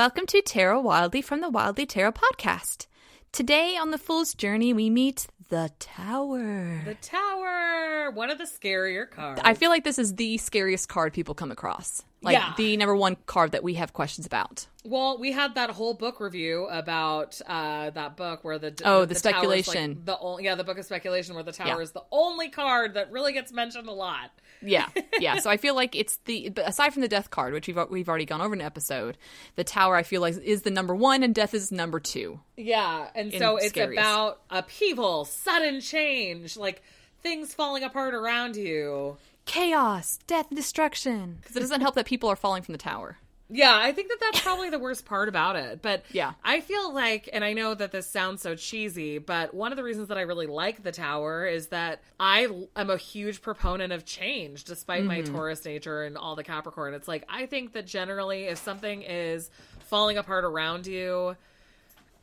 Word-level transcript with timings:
Welcome 0.00 0.24
to 0.28 0.40
Tarot 0.40 0.80
Wildly 0.80 1.20
from 1.20 1.42
the 1.42 1.50
Wildly 1.50 1.84
Tarot 1.84 2.12
podcast. 2.12 2.86
Today 3.32 3.76
on 3.76 3.90
the 3.90 3.98
Fool's 3.98 4.32
Journey, 4.32 4.72
we 4.72 4.88
meet 4.88 5.26
the 5.50 5.72
Tower. 5.78 6.80
The 6.86 6.94
Tower, 6.94 7.89
one 8.10 8.30
of 8.30 8.38
the 8.38 8.44
scarier 8.44 9.10
cards. 9.10 9.40
I 9.44 9.54
feel 9.54 9.70
like 9.70 9.84
this 9.84 9.98
is 9.98 10.14
the 10.16 10.36
scariest 10.38 10.88
card 10.88 11.12
people 11.12 11.34
come 11.34 11.50
across. 11.50 12.02
Like 12.22 12.34
Yeah. 12.34 12.52
the 12.58 12.76
number 12.76 12.94
one 12.94 13.16
card 13.24 13.52
that 13.52 13.62
we 13.62 13.74
have 13.74 13.92
questions 13.94 14.26
about. 14.26 14.66
well, 14.84 15.18
we 15.18 15.32
had 15.32 15.54
that 15.54 15.70
whole 15.70 15.94
book 15.94 16.20
review 16.20 16.66
about 16.70 17.40
uh, 17.46 17.88
that 17.90 18.16
book 18.16 18.44
where 18.44 18.58
the 18.58 18.74
Oh, 18.84 19.04
the 19.06 19.12
is, 19.12 19.18
speculation. 19.18 19.90
Like 19.94 20.04
the 20.04 20.18
only, 20.18 20.44
yeah, 20.44 20.54
the 20.54 20.64
book 20.64 20.76
of 20.78 20.84
speculation 20.84 21.34
where 21.34 21.44
the 21.44 21.52
tower 21.52 21.76
Yeah. 21.76 21.78
is 21.78 21.92
the 21.92 22.02
only 22.12 22.48
card 22.50 22.92
that 22.94 23.10
really 23.10 23.32
gets 23.32 23.52
mentioned 23.52 23.88
a 23.88 23.92
lot. 23.92 24.30
Yeah, 24.62 24.86
yeah. 25.18 25.38
so 25.38 25.48
I 25.48 25.56
feel 25.56 25.74
like 25.74 25.96
it's 25.96 26.18
the 26.26 26.50
but 26.50 26.68
aside 26.68 26.92
from 26.92 27.00
the 27.00 27.08
Death 27.08 27.30
card, 27.30 27.54
which 27.54 27.66
we've 27.66 27.78
we've 27.88 28.08
already 28.08 28.26
gone 28.26 28.42
over 28.42 28.52
in 28.54 28.60
an 28.60 28.66
episode. 28.66 29.16
The 29.56 29.64
Tower, 29.64 29.96
I 29.96 30.02
feel 30.02 30.20
like, 30.20 30.36
is 30.36 30.60
the 30.62 30.70
number 30.70 30.94
one, 30.94 31.22
and 31.22 31.34
Death 31.34 31.54
is 31.54 31.72
number 31.72 32.00
two. 32.00 32.40
Yeah, 32.58 33.08
and 33.14 33.32
so 33.32 33.56
it's 33.56 33.68
scariest. 33.68 33.98
about 33.98 34.42
upheaval, 34.50 35.24
sudden 35.24 35.80
change, 35.80 36.58
like 36.58 36.82
things 37.22 37.54
falling 37.54 37.82
apart 37.84 38.14
around 38.14 38.56
you. 38.56 39.16
Chaos, 39.46 40.18
death, 40.26 40.46
and 40.50 40.56
destruction. 40.56 41.38
Because 41.40 41.56
it 41.56 41.60
doesn't 41.60 41.80
help 41.80 41.94
that 41.96 42.06
people 42.06 42.28
are 42.28 42.36
falling 42.36 42.62
from 42.62 42.72
the 42.72 42.78
tower. 42.78 43.16
Yeah, 43.52 43.76
I 43.76 43.90
think 43.90 44.08
that 44.10 44.18
that's 44.20 44.40
probably 44.42 44.70
the 44.70 44.78
worst 44.78 45.04
part 45.04 45.28
about 45.28 45.56
it. 45.56 45.82
But 45.82 46.04
Yeah. 46.12 46.34
I 46.44 46.60
feel 46.60 46.94
like, 46.94 47.28
and 47.32 47.42
I 47.42 47.52
know 47.52 47.74
that 47.74 47.90
this 47.90 48.06
sounds 48.06 48.42
so 48.42 48.54
cheesy, 48.54 49.18
but 49.18 49.52
one 49.52 49.72
of 49.72 49.76
the 49.76 49.82
reasons 49.82 50.06
that 50.06 50.16
I 50.18 50.20
really 50.20 50.46
like 50.46 50.84
the 50.84 50.92
tower 50.92 51.44
is 51.46 51.66
that 51.68 52.00
I 52.20 52.46
am 52.76 52.90
a 52.90 52.96
huge 52.96 53.42
proponent 53.42 53.92
of 53.92 54.04
change, 54.04 54.62
despite 54.64 55.02
my 55.04 55.22
Mm-hmm. 55.22 55.34
Taurus 55.34 55.64
nature 55.64 56.04
and 56.04 56.16
all 56.16 56.36
the 56.36 56.44
Capricorn. 56.44 56.94
It's 56.94 57.08
like, 57.08 57.24
I 57.28 57.46
think 57.46 57.72
that 57.72 57.86
generally, 57.88 58.44
if 58.44 58.58
something 58.58 59.02
is 59.02 59.50
falling 59.80 60.16
apart 60.16 60.44
around 60.44 60.86
you, 60.86 61.36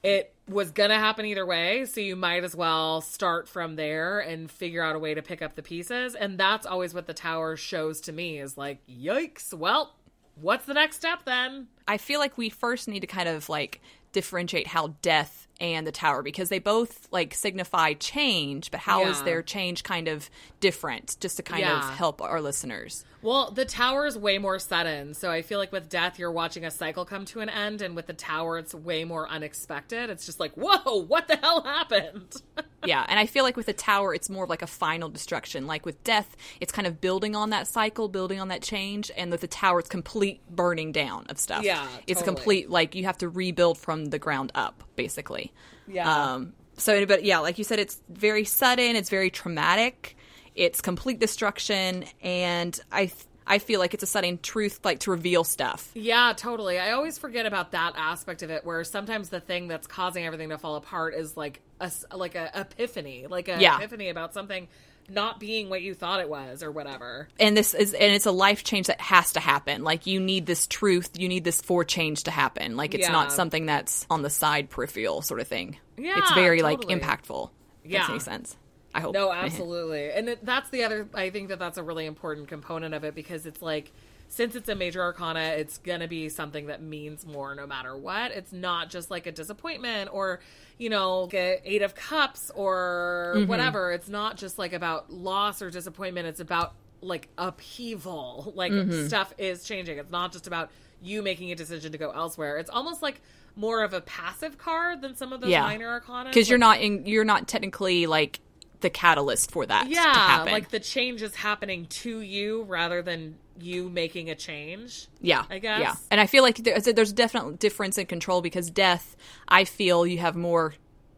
it 0.04 0.34
was 0.48 0.72
gonna 0.72 0.98
happen 0.98 1.26
either 1.26 1.46
way 1.46 1.86
so 1.86 2.00
you 2.00 2.16
might 2.16 2.44
as 2.44 2.56
well 2.56 3.02
start 3.02 3.48
from 3.48 3.76
there 3.76 4.20
and 4.20 4.50
figure 4.50 4.82
out 4.82 4.96
a 4.96 5.00
way 5.00 5.14
to 5.14 5.22
pick 5.22 5.42
up 5.42 5.56
the 5.56 5.64
pieces. 5.64 6.16
And 6.16 6.40
that's 6.40 6.66
always 6.66 6.94
what 6.94 7.08
the 7.08 7.14
tower 7.14 7.58
shows 7.58 8.00
to 8.02 8.14
me 8.14 8.40
is 8.40 8.58
like 8.58 8.80
yikes 8.88 9.54
well 9.54 9.96
what's 10.42 10.66
the 10.66 10.74
next 10.74 10.98
step 10.98 11.26
then? 11.26 11.68
I 11.88 11.98
feel 11.98 12.20
like 12.20 12.38
we 12.38 12.50
first 12.50 12.88
need 12.88 13.02
to 13.02 13.08
kind 13.08 13.28
of 13.28 13.50
like 13.50 13.82
differentiate 14.12 14.68
how 14.68 14.96
death 15.02 15.47
and 15.60 15.86
the 15.88 15.92
tower 15.92 16.22
because 16.24 16.50
they 16.50 16.60
both 16.60 17.08
like 17.12 17.34
signify 17.34 17.94
change, 17.94 18.72
but 18.72 18.80
how 18.82 19.04
is 19.06 19.18
Yeah. 19.20 19.24
their 19.24 19.42
change 19.42 19.84
kind 19.84 20.08
of 20.08 20.30
different? 20.60 21.18
Just 21.20 21.38
to 21.38 21.44
kind 21.44 21.66
of 21.66 21.84
help 21.96 22.22
our 22.22 22.42
listeners. 22.42 23.04
well 23.24 23.50
the 23.50 23.66
tower 23.66 24.06
is 24.06 24.16
way 24.16 24.38
more 24.38 24.60
sudden 24.60 25.12
so 25.16 25.32
i 25.32 25.42
feel 25.42 25.58
like 25.58 25.72
with 25.72 25.90
death 25.90 26.20
you're 26.20 26.32
watching 26.32 26.64
a 26.66 26.70
cycle 26.70 27.04
come 27.04 27.26
to 27.26 27.40
an 27.40 27.50
end 27.50 27.82
and 27.82 27.96
with 27.96 28.06
the 28.06 28.14
tower 28.14 28.60
it's 28.60 28.76
way 28.76 29.04
more 29.04 29.28
unexpected 29.28 30.12
it's 30.12 30.28
just 30.28 30.40
like 30.40 30.52
whoa 30.54 31.02
what 31.08 31.28
the 31.28 31.36
hell 31.38 31.64
happened 31.64 32.36
yeah, 32.86 33.04
and 33.10 33.20
I 33.20 33.26
feel 33.26 33.44
like 33.44 33.58
with 33.58 33.66
the 33.66 33.74
tower, 33.74 34.14
it's 34.14 34.30
more 34.30 34.44
of 34.44 34.50
like 34.52 34.62
a 34.62 34.68
final 34.68 35.10
destruction. 35.10 35.66
Like 35.68 35.84
with 35.86 36.02
death, 36.04 36.38
it's 36.62 36.72
kind 36.72 36.88
of 36.88 37.02
building 37.02 37.36
on 37.36 37.50
that 37.50 37.68
cycle, 37.68 38.08
building 38.08 38.40
on 38.40 38.48
that 38.50 38.62
change, 38.62 39.12
and 39.18 39.30
with 39.32 39.42
the 39.42 39.48
tower, 39.48 39.80
it's 39.80 39.90
complete 39.90 40.40
burning 40.50 40.92
down 40.94 41.26
of 41.28 41.38
stuff. 41.40 41.64
Yeah, 41.66 41.86
it's 42.06 42.22
totally. 42.22 42.36
complete 42.36 42.70
like 42.70 42.94
you 42.96 43.04
have 43.06 43.18
to 43.18 43.28
rebuild 43.30 43.78
from 43.80 44.06
the 44.06 44.20
ground 44.20 44.52
up, 44.56 44.84
basically. 44.96 45.47
Yeah 45.88 46.34
Um, 46.34 46.54
so, 46.78 47.06
but 47.06 47.24
yeah, 47.24 47.40
like 47.40 47.58
you 47.58 47.64
said, 47.64 47.80
it's 47.80 48.02
very 48.10 48.44
sudden. 48.44 48.96
It's 48.96 49.10
very 49.10 49.30
traumatic. 49.32 50.16
It's 50.56 50.82
complete 50.82 51.20
destruction, 51.20 52.06
and 52.22 52.80
I 52.92 53.12
I 53.46 53.60
feel 53.60 53.80
like 53.80 53.94
it's 53.94 54.04
a 54.04 54.08
sudden 54.08 54.40
truth, 54.40 54.80
like 54.84 55.00
to 55.02 55.12
reveal 55.12 55.44
stuff. 55.44 55.90
Yeah, 55.96 56.34
totally. 56.36 56.80
I 56.80 56.92
always 56.92 57.18
forget 57.18 57.46
about 57.46 57.72
that 57.72 57.94
aspect 57.96 58.44
of 58.44 58.50
it, 58.50 58.66
where 58.66 58.84
sometimes 58.84 59.30
the 59.30 59.40
thing 59.40 59.68
that's 59.68 59.88
causing 59.88 60.26
everything 60.26 60.50
to 60.50 60.58
fall 60.58 60.76
apart 60.76 61.14
is 61.16 61.38
like 61.38 61.62
a 61.80 61.92
like 62.14 62.36
a 62.36 62.52
epiphany, 62.60 63.26
like 63.28 63.48
a 63.48 63.58
Yeah. 63.60 63.78
epiphany 63.78 64.10
about 64.10 64.34
something 64.34 64.68
not 65.10 65.40
being 65.40 65.70
what 65.70 65.82
you 65.82 65.94
thought 65.94 66.20
it 66.20 66.30
was 66.30 66.64
or 66.64 66.72
whatever. 66.72 67.28
And 67.40 67.56
this 67.56 67.74
is 67.74 67.94
and 67.94 68.14
it's 68.14 68.26
a 68.26 68.32
life 68.32 68.64
change 68.64 68.88
that 68.88 69.00
has 69.02 69.34
to 69.34 69.40
happen. 69.40 69.84
Like 69.84 70.06
you 70.06 70.20
need 70.20 70.46
this 70.46 70.68
truth, 70.68 71.12
you 71.18 71.28
need 71.30 71.44
this 71.44 71.62
for 71.62 71.84
change 71.84 72.24
to 72.24 72.32
happen. 72.32 72.76
Like 72.76 72.94
it's 72.94 73.08
Yeah. 73.08 73.14
not 73.14 73.32
something 73.32 73.66
that's 73.66 74.06
on 74.10 74.22
the 74.22 74.30
side 74.30 74.70
peripheral 74.70 75.22
sort 75.22 75.40
of 75.40 75.48
thing. 75.48 75.78
Yeah, 75.98 76.18
it's 76.20 76.34
very 76.34 76.62
like 76.62 76.80
impactful. 76.82 77.50
Yeah. 77.84 78.08
Makes 78.10 78.26
sense. 78.26 78.58
I 78.94 79.00
hope. 79.00 79.14
No, 79.14 79.32
absolutely. 79.32 80.10
and 80.12 80.38
that's 80.44 80.70
the 80.72 80.84
other 80.84 81.08
I 81.14 81.30
think 81.30 81.50
that 81.50 81.60
that's 81.60 81.78
a 81.78 81.84
really 81.84 82.06
important 82.06 82.48
component 82.48 82.94
of 82.94 83.04
it 83.04 83.16
because 83.16 83.46
it's 83.46 83.62
like 83.62 83.92
since 84.30 84.56
it's 84.56 84.68
a 84.70 84.76
major 84.76 85.02
arcana, 85.02 85.40
it's 85.58 85.78
going 85.78 86.02
to 86.02 86.08
be 86.08 86.30
something 86.30 86.68
that 86.68 86.82
means 86.82 87.26
more 87.26 87.56
no 87.56 87.66
matter 87.66 87.96
what. 87.96 88.32
It's 88.32 88.52
not 88.52 88.90
just 88.90 89.10
like 89.10 89.26
a 89.26 89.32
disappointment 89.32 90.10
or, 90.12 90.42
you 90.78 90.90
know, 90.90 91.22
like 91.24 91.34
a 91.34 91.62
8 91.64 91.82
of 91.82 91.96
cups 91.96 92.52
or 92.54 93.34
Mm-hmm. 93.38 93.50
whatever. 93.50 93.92
It's 93.92 94.10
not 94.10 94.38
just 94.38 94.58
like 94.60 94.74
about 94.74 95.12
loss 95.12 95.62
or 95.62 95.70
disappointment. 95.70 96.28
It's 96.28 96.40
about 96.42 96.74
like 97.02 97.30
upheaval. 97.38 98.52
Like 98.56 98.72
Mm-hmm. 98.72 99.08
stuff 99.08 99.34
is 99.38 99.64
changing. 99.64 99.98
It's 99.98 100.12
not 100.12 100.32
just 100.32 100.48
about 100.48 100.70
you 101.02 101.22
making 101.22 101.52
a 101.52 101.56
decision 101.56 101.92
to 101.92 101.98
go 101.98 102.12
elsewhere. 102.12 102.58
It's 102.58 102.70
almost 102.70 103.02
like 103.02 103.22
more 103.56 103.84
of 103.84 103.94
a 103.94 104.02
passive 104.02 104.58
card 104.58 105.02
than 105.02 105.16
some 105.16 105.32
of 105.34 105.42
those 105.42 105.50
Yeah. 105.50 105.62
minor 105.62 105.88
arcana. 105.88 106.30
because 106.30 106.50
you're 106.50 106.58
not 106.60 106.82
in, 106.82 107.06
you're 107.06 107.24
not 107.26 107.48
technically 107.48 108.08
like 108.08 108.40
the 108.82 108.90
catalyst 108.92 109.50
for 109.52 109.66
that 109.66 109.86
to 109.86 109.90
yeah 109.90 110.14
happen. 110.14 110.52
like 110.54 110.70
the 110.70 110.80
change 110.80 111.24
is 111.24 111.34
happening 111.34 111.88
to 111.88 112.22
you 112.22 112.62
rather 112.64 113.02
than 113.02 113.36
you 113.62 113.90
making 113.90 114.30
a 114.30 114.36
change 114.36 115.08
Yeah, 115.22 115.46
I 115.50 115.60
guess. 115.60 115.80
Yeah, 115.80 115.96
and 116.12 116.22
I 116.22 116.28
feel 116.28 116.44
like 116.44 116.58
there's 116.58 116.86
there's 116.86 117.14
definitely 117.14 117.56
difference 117.56 117.98
in 117.98 118.06
control 118.06 118.42
because 118.42 118.70
death. 118.70 119.16
I 119.48 119.64
feel 119.64 120.06
you 120.06 120.20
have 120.20 120.36
more 120.36 120.76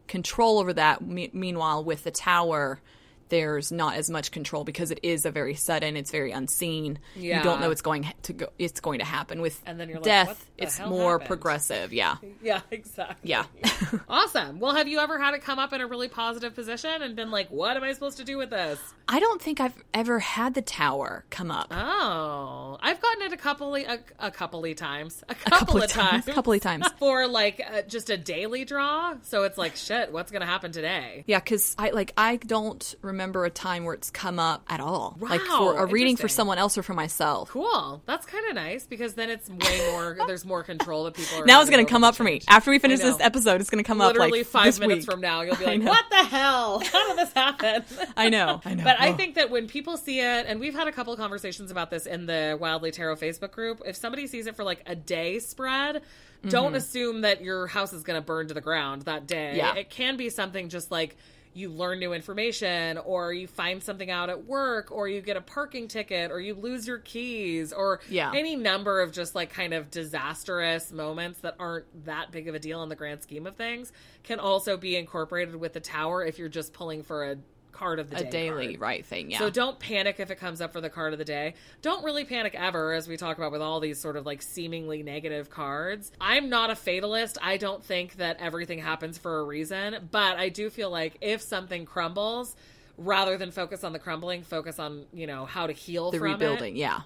control 0.08 0.58
over 0.58 0.72
that. 0.72 1.02
Me- 1.02 1.30
meanwhile, 1.32 1.84
with 1.84 2.04
the 2.04 2.10
tower, 2.10 2.80
there's 3.30 3.72
not 3.72 3.94
as 3.94 4.10
much 4.10 4.30
control 4.30 4.64
because 4.64 4.90
it 4.90 5.00
is 5.02 5.24
a 5.24 5.30
very 5.30 5.54
sudden. 5.54 5.96
It's 5.96 6.10
very 6.10 6.30
unseen. 6.32 6.98
Yeah. 7.16 7.38
You 7.38 7.44
don't 7.44 7.60
know 7.60 7.70
it's 7.70 7.82
going 7.82 8.06
to 8.24 8.32
go. 8.32 8.48
It's 8.58 8.80
going 8.80 8.98
to 8.98 9.04
happen 9.04 9.40
with 9.40 9.60
And 9.64 9.80
then 9.80 9.88
you're 9.88 10.00
death. 10.00 10.46
the 10.58 10.64
it's 10.64 10.78
more 10.80 11.12
happened? 11.12 11.28
progressive. 11.28 11.92
Yeah, 11.92 12.16
yeah 12.42 12.60
exactly 12.70 13.30
yeah. 13.30 13.44
awesome 14.08 14.60
well 14.60 14.74
have 14.74 14.88
you 14.88 14.98
ever 14.98 15.18
had 15.18 15.34
it 15.34 15.42
come 15.42 15.58
up 15.58 15.72
in 15.72 15.80
a 15.80 15.86
really 15.86 16.08
positive 16.08 16.54
position 16.54 17.02
and 17.02 17.16
been 17.16 17.30
like 17.30 17.48
what 17.50 17.76
am 17.76 17.82
i 17.84 17.92
supposed 17.92 18.18
to 18.18 18.24
do 18.24 18.36
with 18.38 18.50
this 18.50 18.78
I 19.08 19.18
don't 19.18 19.42
think 19.42 19.60
I've 19.60 19.74
ever 19.92 20.20
had 20.20 20.54
the 20.54 20.62
tower 20.62 21.24
come 21.30 21.50
up. 21.50 21.68
oh 21.70 22.78
i've 22.80 23.00
gotten 23.00 23.09
it 23.30 23.34
a 23.34 23.36
couple 23.36 23.74
a, 23.74 23.98
a 24.18 24.30
couple 24.30 24.64
of 24.64 24.76
times 24.76 25.22
a 25.28 25.34
couple, 25.34 25.82
of 25.82 25.88
times, 25.90 26.26
A 26.28 26.32
couple 26.32 26.52
of 26.52 26.60
times. 26.60 26.86
for 26.98 27.26
like 27.28 27.60
uh, 27.66 27.82
just 27.82 28.10
a 28.10 28.16
daily 28.16 28.64
draw 28.64 29.14
so 29.22 29.44
it's 29.44 29.56
like 29.58 29.76
shit 29.76 30.12
what's 30.12 30.30
gonna 30.32 30.46
happen 30.46 30.72
today 30.72 31.24
Yeah, 31.26 31.38
because 31.38 31.74
I 31.78 31.90
like 31.90 32.12
I 32.16 32.36
don't 32.36 32.94
remember 33.02 33.44
a 33.44 33.50
time 33.50 33.84
where 33.84 33.94
it's 33.94 34.10
come 34.10 34.38
up 34.38 34.64
at 34.68 34.80
all. 34.80 35.16
like 35.20 35.40
Wow, 35.48 35.58
for 35.74 35.78
a 35.78 35.86
reading 35.86 36.16
for 36.16 36.28
someone 36.28 36.58
else 36.58 36.76
or 36.78 36.82
for 36.82 36.94
myself. 36.94 37.48
cool 37.50 38.02
that's 38.06 38.26
kind 38.26 38.46
of 38.48 38.54
nice 38.54 38.86
because 38.86 39.14
then 39.14 39.30
it's 39.30 39.48
way 39.48 39.90
more 39.92 40.16
there's 40.26 40.44
more 40.44 40.62
control 40.62 41.04
that 41.04 41.14
people 41.14 41.42
are 41.42 41.46
Now 41.46 41.60
it's 41.60 41.70
going 41.70 41.84
to 41.84 41.90
come 41.90 42.04
up 42.04 42.14
for 42.14 42.24
me 42.24 42.40
after 42.48 42.70
we 42.70 42.78
finish 42.78 43.00
this 43.00 43.18
episode. 43.20 43.60
It's 43.60 43.70
going 43.70 43.82
to 43.82 43.86
come 43.86 43.98
literally 43.98 44.40
up 44.40 44.46
like 44.54 44.64
five 44.64 44.78
minutes 44.80 45.06
week. 45.06 45.10
from 45.10 45.20
now 45.20 45.42
you'll 45.42 45.56
be 45.56 45.64
like 45.72 45.82
what 45.82 46.04
the 46.10 46.16
hell 46.24 46.80
how 46.80 47.08
did 47.08 47.18
this 47.18 47.32
happen 47.32 47.84
I 48.16 48.28
know. 48.28 48.60
I 48.64 48.74
know. 48.74 48.84
but 48.84 48.98
i 49.00 49.10
Oh. 49.10 49.14
think 49.16 49.34
that 49.34 49.50
when 49.50 49.66
people 49.66 49.96
see 49.96 50.20
it 50.20 50.46
and 50.46 50.60
we've 50.60 50.74
had 50.74 50.86
a 50.86 50.92
couple 50.92 51.14
conversations 51.16 51.70
about 51.70 51.90
this 51.90 52.06
in 52.06 52.26
the 52.26 52.56
wildly 52.60 52.90
tarot 52.92 53.16
facebook 53.20 53.52
group 53.52 53.82
if 53.86 53.94
somebody 53.96 54.26
sees 54.26 54.46
it 54.46 54.56
for 54.56 54.64
like 54.64 54.82
a 54.86 54.94
day 54.96 55.38
spread 55.38 56.02
don't 56.48 56.74
assume 56.74 57.20
that 57.20 57.42
your 57.42 57.66
house 57.66 57.92
is 57.92 58.02
going 58.02 58.18
to 58.20 58.24
burn 58.24 58.48
to 58.48 58.54
the 58.54 58.60
ground 58.62 59.02
that 59.02 59.26
day 59.26 59.48
Mm-hmm. 59.50 59.56
Yeah. 59.56 59.74
it 59.74 59.90
can 59.90 60.16
be 60.16 60.30
something 60.30 60.68
just 60.70 60.90
like 60.90 61.16
you 61.52 61.68
learn 61.68 61.98
new 61.98 62.12
information 62.12 62.96
or 62.98 63.32
you 63.32 63.48
find 63.48 63.82
something 63.82 64.08
out 64.08 64.30
at 64.30 64.44
work 64.44 64.92
or 64.92 65.08
you 65.08 65.20
get 65.20 65.36
a 65.36 65.40
parking 65.40 65.88
ticket 65.88 66.30
or 66.30 66.38
you 66.40 66.54
lose 66.54 66.86
your 66.86 66.98
keys 66.98 67.72
or 67.72 67.98
Yeah. 68.08 68.30
any 68.32 68.54
number 68.54 69.00
of 69.00 69.10
just 69.10 69.34
like 69.34 69.50
kind 69.52 69.74
of 69.74 69.90
disastrous 69.90 70.92
moments 70.92 71.40
that 71.40 71.56
aren't 71.58 72.04
that 72.04 72.30
big 72.30 72.46
of 72.48 72.54
a 72.54 72.58
deal 72.60 72.82
in 72.84 72.88
the 72.88 72.94
grand 72.94 73.22
scheme 73.22 73.46
of 73.48 73.56
things 73.56 73.92
can 74.22 74.38
also 74.38 74.76
be 74.76 74.94
incorporated 74.96 75.56
with 75.56 75.72
the 75.72 75.80
tower 75.80 76.24
if 76.24 76.38
you're 76.38 76.48
just 76.48 76.72
pulling 76.72 77.02
for 77.02 77.32
a 77.32 77.36
card 77.80 77.98
of 77.98 78.10
the 78.10 78.18
a 78.18 78.24
day 78.24 78.30
daily 78.30 78.66
card. 78.74 78.80
right 78.80 79.06
thing. 79.06 79.30
Yeah. 79.30 79.38
So 79.38 79.48
don't 79.48 79.78
panic 79.78 80.20
if 80.20 80.30
it 80.30 80.38
comes 80.38 80.60
up 80.60 80.72
for 80.72 80.82
the 80.82 80.90
card 80.90 81.14
of 81.14 81.18
the 81.18 81.24
day. 81.24 81.54
Don't 81.80 82.04
really 82.04 82.24
panic 82.24 82.54
ever, 82.54 82.92
as 82.92 83.08
we 83.08 83.16
talk 83.16 83.38
about 83.38 83.52
with 83.52 83.62
all 83.62 83.80
these 83.80 83.98
sort 83.98 84.16
of 84.16 84.26
like 84.26 84.42
seemingly 84.42 85.02
negative 85.02 85.48
cards. 85.48 86.12
I'm 86.20 86.50
not 86.50 86.68
a 86.68 86.74
fatalist. 86.74 87.38
I 87.40 87.56
don't 87.56 87.82
think 87.82 88.16
that 88.16 88.36
everything 88.38 88.80
happens 88.80 89.16
for 89.16 89.40
a 89.40 89.44
reason, 89.44 90.08
but 90.10 90.36
I 90.36 90.50
do 90.50 90.68
feel 90.68 90.90
like 90.90 91.16
if 91.22 91.40
something 91.40 91.86
crumbles, 91.86 92.54
rather 92.98 93.38
than 93.38 93.50
focus 93.50 93.82
on 93.82 93.94
the 93.94 93.98
crumbling, 93.98 94.42
focus 94.42 94.78
on 94.78 95.06
you 95.12 95.26
know 95.26 95.46
how 95.46 95.66
to 95.66 95.72
heal 95.72 96.10
the 96.10 96.20
rebuilding. 96.20 96.76
It. 96.76 96.80
Yeah. 96.80 97.00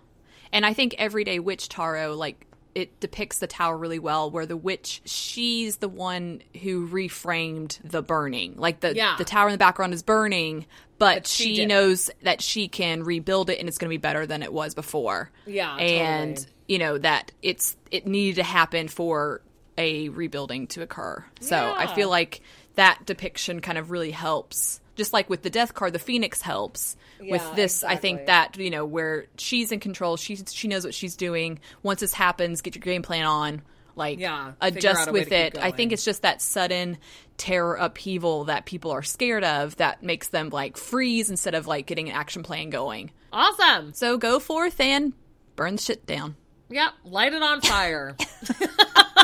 And 0.52 0.66
I 0.66 0.72
think 0.72 0.96
Everyday 0.98 1.38
Witch 1.38 1.68
Tarot 1.68 2.14
like 2.16 2.46
it 2.74 2.98
depicts 3.00 3.38
the 3.38 3.46
tower 3.46 3.76
really 3.76 3.98
well 3.98 4.30
where 4.30 4.46
the 4.46 4.56
witch 4.56 5.00
she's 5.04 5.76
the 5.76 5.88
one 5.88 6.42
who 6.62 6.88
reframed 6.88 7.78
the 7.84 8.02
burning 8.02 8.54
like 8.56 8.80
the 8.80 8.94
Yeah. 8.94 9.14
the 9.18 9.24
tower 9.24 9.48
in 9.48 9.52
the 9.52 9.58
background 9.58 9.94
is 9.94 10.02
burning 10.02 10.66
but, 10.98 11.14
But 11.16 11.26
she 11.26 11.56
she, 11.56 11.66
knows 11.66 12.10
that 12.22 12.40
she 12.40 12.68
can 12.68 13.02
rebuild 13.02 13.50
it 13.50 13.58
and 13.58 13.68
it's 13.68 13.78
going 13.78 13.88
to 13.88 13.92
be 13.94 13.96
better 14.00 14.26
than 14.26 14.42
it 14.42 14.52
was 14.52 14.74
before 14.74 15.30
Yeah, 15.46 15.74
and 15.76 16.36
totally. 16.36 16.54
you 16.68 16.78
know 16.78 16.98
that 16.98 17.32
it's 17.42 17.76
it 17.90 18.06
needed 18.06 18.36
to 18.36 18.42
happen 18.44 18.88
for 18.88 19.40
a 19.76 20.08
rebuilding 20.10 20.68
to 20.68 20.82
occur. 20.82 21.24
So 21.40 21.56
I 21.76 21.92
feel 21.94 22.08
like 22.08 22.42
that 22.76 23.04
depiction 23.06 23.60
kind 23.60 23.76
of 23.76 23.90
really 23.90 24.12
helps. 24.12 24.80
Just 24.96 25.12
like 25.12 25.28
with 25.28 25.42
the 25.42 25.50
death 25.50 25.74
card, 25.74 25.92
the 25.92 25.98
phoenix 25.98 26.40
helps. 26.40 26.96
with 27.20 27.42
Yeah, 27.42 27.54
this, 27.54 27.82
I 27.82 27.96
think 27.96 28.26
that 28.26 28.56
you 28.58 28.70
know 28.70 28.84
where 28.84 29.26
she's 29.38 29.72
in 29.72 29.80
control. 29.80 30.16
She 30.16 30.36
she 30.36 30.68
knows 30.68 30.84
what 30.84 30.94
she's 30.94 31.16
doing. 31.16 31.58
Once 31.82 32.00
this 32.00 32.14
happens, 32.14 32.60
get 32.60 32.74
your 32.74 32.82
game 32.82 33.02
plan 33.02 33.26
on. 33.26 33.62
Like 33.96 34.18
Yeah, 34.18 34.52
adjust 34.60 35.02
out 35.02 35.08
a 35.08 35.12
way 35.12 35.20
with 35.20 35.32
it. 35.32 35.56
I 35.56 35.70
think 35.70 35.92
it's 35.92 36.04
just 36.04 36.22
that 36.22 36.42
sudden 36.42 36.98
terror 37.36 37.74
upheaval 37.74 38.44
that 38.44 38.66
people 38.66 38.90
are 38.90 39.02
scared 39.02 39.44
of 39.44 39.76
that 39.76 40.02
makes 40.02 40.28
them 40.28 40.50
like 40.50 40.76
freeze 40.76 41.30
instead 41.30 41.54
of 41.54 41.66
like 41.66 41.86
getting 41.86 42.08
an 42.08 42.14
action 42.14 42.42
plan 42.42 42.70
going. 42.70 43.10
Awesome. 43.32 43.92
So 43.94 44.16
go 44.18 44.38
forth 44.38 44.80
and 44.80 45.12
burn 45.56 45.76
shit 45.76 46.06
down. 46.06 46.36
Yep. 46.70 46.92
Light 47.04 47.32
it 47.32 47.42
on 47.42 47.60
fire. 47.60 48.16